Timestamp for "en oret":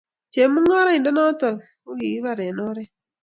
2.47-2.91